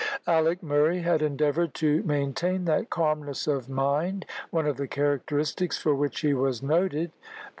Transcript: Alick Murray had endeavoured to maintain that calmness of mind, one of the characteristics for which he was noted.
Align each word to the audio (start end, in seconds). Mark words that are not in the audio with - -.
Alick 0.27 0.63
Murray 0.63 1.01
had 1.01 1.21
endeavoured 1.21 1.75
to 1.75 2.01
maintain 2.01 2.65
that 2.65 2.89
calmness 2.89 3.45
of 3.45 3.69
mind, 3.69 4.25
one 4.49 4.65
of 4.65 4.77
the 4.77 4.87
characteristics 4.87 5.77
for 5.77 5.93
which 5.93 6.21
he 6.21 6.33
was 6.33 6.63
noted. 6.63 7.11